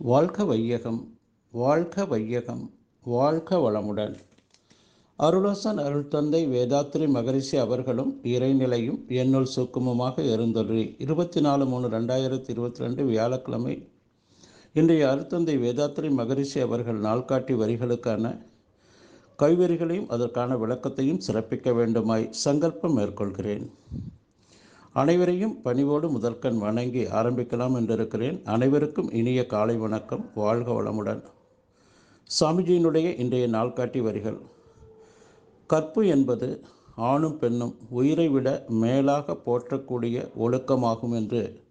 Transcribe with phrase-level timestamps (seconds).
[0.00, 1.18] வாழ்க வையகம்
[1.50, 4.14] வாழ்க வையகம் வாழ்க வளமுடன்.
[5.18, 12.84] அருளாசன் அருள் தந்தை வேதாத்ரி மகரிஷி அவர்களும் இறைநிலையும் என்னுள் சுக்குமமாக இருந்தொழி இருபத்தி நாலு மூணு ரெண்டாயிரத்தி இருபத்தி
[12.84, 13.88] ரெண்டு வியாழக்கிழமை
[14.72, 18.40] இன்றைய அருத்தந்தை வேதாத்ரி மகரிஷி அவர்கள் நாள்காட்டி வரிகளுக்கான
[19.38, 23.66] கைவரிகளையும் அதற்கான விளக்கத்தையும் சிறப்பிக்க வேண்டுமாய் சங்கல்பம் மேற்கொள்கிறேன்.
[24.92, 28.44] அனைவரையும் பணிவோடு முதற்கண் வணங்கி ஆரம்பிக்கலாம் என்றிருக்கிறேன்.
[28.44, 30.30] அனைவருக்கும் இனிய காலை வணக்கம்.
[30.34, 31.22] வாழ்க வளமுடன்.
[32.40, 34.38] சாமிஜியினுடைய இன்றைய நாள்காட்டி வரிகள்.
[35.66, 36.64] கற்பு என்பது
[36.96, 41.62] ஆணும் பெண்ணும் உயிரை விட மேலாக போற்றக்கூடிய ஒழுக்கமாகும் என்று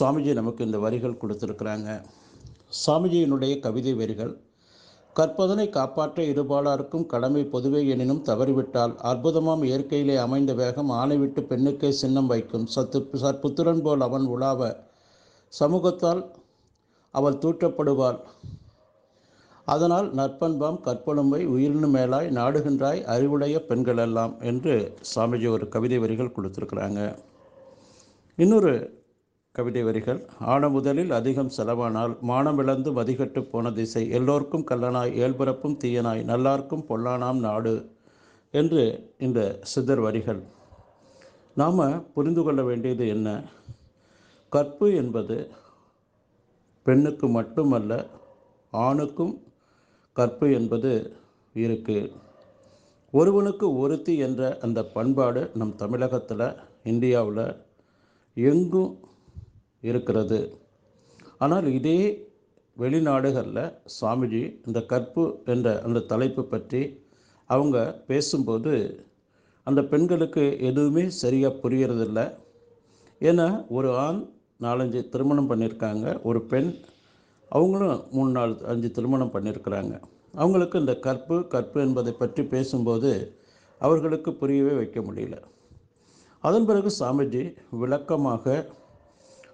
[0.00, 2.02] சாமிஜி நமக்கு இந்த வரிகள் கொடுத்துருக்குறாங்க.
[2.86, 4.40] சாமிஜியினுடைய கவிதை வரிகள்
[5.18, 12.26] கற்பதனை காப்பாற்ற இருபாலாருக்கும் கடமை பொதுவே எனினும் தவறிவிட்டால் அற்புதமாம் இயற்கையிலே அமைந்த வேகம் ஆணை விட்டு பெண்ணுக்கே சின்னம்
[12.26, 12.66] வைக்கும்.
[12.66, 14.70] சத்து சற்புத்திரன் போல் அவன் உலாவ
[15.60, 16.22] சமூகத்தால்
[17.14, 18.18] அவள் தூற்றப்படுவாள்.
[19.64, 24.74] அதனால் நற்பண்பாம் கற்பொழும்பை உயிரினு மேலாய் நாடுகின்றாய் அறிவுடைய பெண்களெல்லாம் என்று
[25.14, 27.00] சாமிஜி ஒரு கவிதை வரிகள் கொடுத்துருக்குறாங்க.
[28.38, 28.74] இன்னொரு
[29.54, 30.20] கவிதை வரிகள்
[30.52, 37.74] ஆன முதலில் அதிகம் செலவானால் மானமிழந்து மதிகட்டு போன திசை எல்லோருக்கும் கல்லனாய் இயல்பிறப்பும் தீயனாய் நல்லார்க்கும் பொல்லானாம் நாடு
[38.54, 40.40] என்று இந்த சித்தர் வரிகள்.
[41.54, 41.82] நாம்
[42.14, 43.28] புரிந்து கொள்ள வேண்டியது என்ன?
[44.48, 45.36] கற்பு என்பது
[46.86, 47.92] பெண்ணுக்கு மட்டுமல்ல
[48.72, 49.34] ஆணுக்கும்
[50.12, 50.92] கற்பு என்பது
[51.54, 52.12] இருக்குது
[53.10, 56.46] ஒருவனுக்கு ஒருத்தி என்ற அந்த பண்பாடு நம் தமிழகத்தில்
[56.92, 57.46] இந்தியாவில்
[58.34, 58.92] எங்கும்
[59.90, 60.40] இருக்கிறது.
[61.44, 61.98] ஆனால் இதே
[62.76, 63.64] வெளிநாடுகளில்
[63.96, 66.82] சாமிஜி இந்த கற்பு என்ற அந்த தலைப்பு பற்றி
[67.50, 67.78] அவங்க
[68.10, 68.72] பேசும்போது
[69.66, 72.20] அந்த பெண்களுக்கு எதுவுமே சரியாக புரியறதில்ல.
[73.20, 74.20] ஏன்னா ஒரு ஆண்
[74.64, 76.70] நாலஞ்சு திருமணம் பண்ணியிருக்காங்க ஒரு பெண்
[77.56, 79.94] அவங்களும் மூணு நாலு அஞ்சு திருமணம் பண்ணியிருக்கிறாங்க
[80.42, 83.10] அவங்களுக்கு இந்த கற்பு கற்பு என்பதை பற்றி பேசும்போது
[83.80, 85.36] அவர்களுக்கு புரியவே வைக்க முடியல.
[86.44, 87.42] அதன் பிறகு சாமிஜி
[87.82, 88.54] விளக்கமாக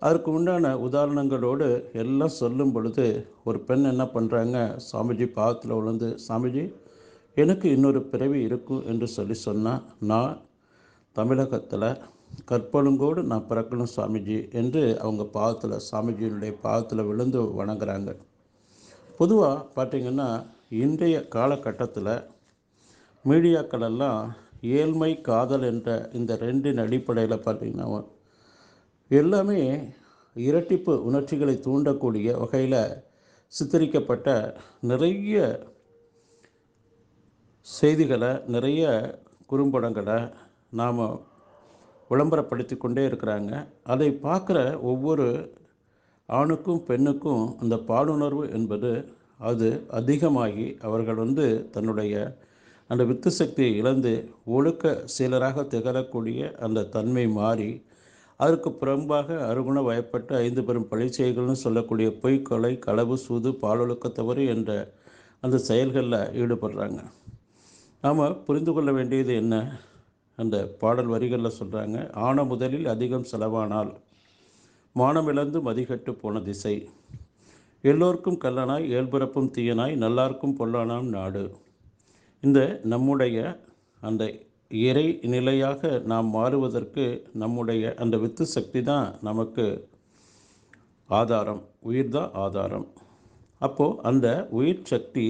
[0.00, 3.06] அதற்கு உண்டான உதாரணங்களோடு எல்லாம் சொல்லும் பொழுது
[3.44, 4.58] ஒரு பெண் என்ன பண்ணுறாங்க
[4.90, 6.64] சாமிஜி பாகத்தில் விழுந்து சாமிஜி
[7.36, 10.38] எனக்கு இன்னொரு பிறவி இருக்கும் என்று சொல்லி சொன்னால் நான்
[11.16, 11.88] தமிழகத்தில்
[12.50, 18.10] கற்பழுங்கோடு நான் பிறக்கணும் சாமிஜி என்று அவங்க பாதத்தில் சாமிஜியினுடைய பாதத்தில் விழுந்து வணங்குறாங்க.
[19.18, 20.28] பொதுவாக பார்த்திங்கன்னா
[20.68, 22.12] இன்றைய காலகட்டத்தில்
[23.24, 24.20] மீடியாக்களெல்லாம்
[24.60, 28.04] ஏழ்மை காதல் என்ற இந்த ரெண்டின் அடிப்படையில் பார்த்திங்கன்னா
[29.10, 29.60] எல்லாமே
[30.36, 33.02] இரட்டிப்பு உணர்ச்சிகளை தூண்டக்கூடிய வகையில்
[33.52, 34.28] சித்தரிக்கப்பட்ட
[34.80, 35.36] நிறைய
[37.66, 38.82] செய்திகளை நிறைய
[39.50, 40.18] குறும்படங்களை
[40.70, 41.00] நாம்
[42.10, 43.66] விளம்பரப்படுத்தி கொண்டே இருக்கிறாங்க.
[43.82, 45.26] அதை பார்க்குற ஒவ்வொரு
[46.26, 48.90] ஆணுக்கும் பெண்ணுக்கும் அந்த பாலுணர்வு என்பது
[49.38, 52.14] அது அதிகமாகி அவர்கள் வந்து தன்னுடைய
[52.86, 54.12] அந்த வித்து சக்தியை இழந்து
[54.44, 57.86] ஒழுக்க சீலராக திகழக்கூடிய அந்த தன்மை மாறி
[58.40, 64.92] அதற்கு புறம்பாக அருகுண வயப்பட்டு ஐந்து பெரும் பழிச்செய்கள்னு சொல்லக்கூடிய பொய் கொலை களவு சூது பாலொழுக்க தவறு என்ற
[65.40, 67.00] அந்த செயல்களில் ஈடுபடுறாங்க.
[68.00, 69.56] நாம் புரிந்து கொள்ள வேண்டியது என்ன?
[70.36, 73.90] அந்த பாடல் வரிகளில் சொல்கிறாங்க ஆன முதலில் அதிகம் செலவானால்
[74.94, 76.88] மானமிழந்து மதிகட்டு போன திசை.
[77.84, 81.42] எல்லோருக்கும் கல்லனாய் இயல்பிறப்பும் தீயனாய் நல்லாருக்கும் பொல்லானாம் நாடு.
[82.42, 83.38] இந்த நம்முடைய
[84.00, 84.24] அந்த
[84.70, 87.04] இறை நிலையாக நாம் மாறுவதற்கு
[87.42, 89.64] நம்முடைய அந்த வித்து சக்தி தான் நமக்கு
[91.08, 92.86] ஆதாரம் உயிர் தான் ஆதாரம்.
[93.66, 94.26] அப்போது அந்த
[94.58, 95.26] உயிர் சக்தி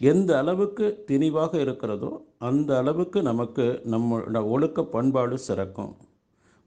[0.00, 2.10] எந்த அளவுக்கு திணிவாக இருக்கிறதோ
[2.48, 5.92] அந்த அளவுக்கு நமக்கு நம்ம ஒழுக்க பண்பாடு சிறக்கும்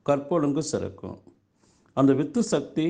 [0.06, 1.18] கற்பொழுங்கு சிறக்கும்.
[1.98, 2.88] அந்த வித்து சக்தி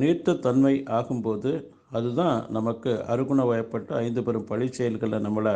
[0.00, 1.52] நீர்த்த தன்மை ஆகும்போது
[1.98, 5.54] அதுதான் நமக்கு அருகுண வயப்பட்டு ஐந்து பெரும் பழி செயல்களை நம்மளை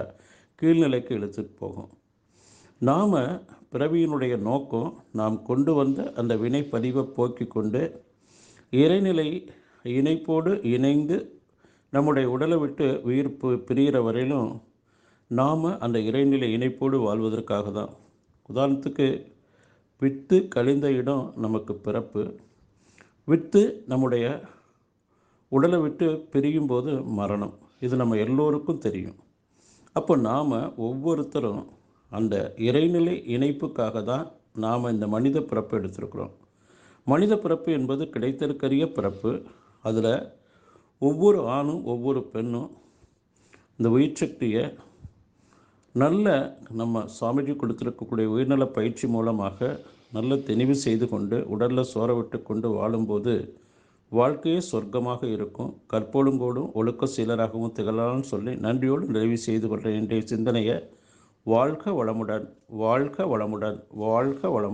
[0.63, 1.91] கீழ்நிலைக்கு இழுத்துட்டு போகும்.
[2.81, 3.13] நாம்
[3.73, 8.05] பிறவியினுடைய நோக்கம் நாம் கொண்டு வந்த அந்த வினை பதிவை போக்கி கொண்டு
[8.71, 9.49] இறைநிலை
[9.83, 11.43] இணைப்போடு இணைந்து
[11.91, 13.37] நம்முடைய உடலை விட்டு உயிர்
[13.69, 14.63] பிரிகிற வரையிலும்
[15.27, 17.93] நாம் அந்த இறைநிலை இணைப்போடு வாழ்வதற்காக தான்.
[18.55, 19.33] உதாரணத்துக்கு
[19.99, 22.39] வித்து கழிந்த இடம் நமக்கு பிறப்பு.
[23.25, 24.43] வித்து நம்முடைய
[25.49, 27.59] உடலை விட்டு பிரியும் போது மரணம்.
[27.81, 29.17] இது நம்ம எல்லோருக்கும் தெரியும்.
[29.93, 31.63] அப்போ நாம் ஒவ்வொருத்தரும்
[32.13, 32.35] அந்த
[32.69, 34.27] இறைநிலை இணைப்புக்காக தான்
[34.65, 36.33] நாம் இந்த மனித பிறப்பு எடுத்திருக்கிறோம்.
[37.07, 39.33] மனித பிறப்பு என்பது கிடைத்திருக்கரிய பிறப்பு.
[39.89, 40.15] அதில்
[41.03, 42.71] ஒவ்வொரு ஆணும் ஒவ்வொரு பெண்ணும்
[43.79, 44.63] இந்த உயிர் சக்தியை
[45.95, 46.27] நல்ல
[46.81, 49.69] நம்ம சுவாமிஜி கொடுத்துருக்கக்கூடிய உயிர்நல பயிற்சி மூலமாக
[50.17, 53.35] நல்ல தெளிவு செய்து கொண்டு உடலில் சோற விட்டு கொண்டு வாழும்போது
[54.13, 55.71] வாழ்க்கையே சொர்க்கமாக இருக்கும்.
[55.93, 59.99] கற்பொழுங்கோடும் ஒழுக்க சீலராகவும் திகழலாம்னு சொல்லி நன்றியோடு நிறைவு செய்து கொள்கிறேன்.
[60.03, 60.77] இன்றைய சிந்தனையை
[61.45, 64.73] வாழ்க வளமுடன் வாழ்க வளமுடன் வாழ்க வளமுடன்.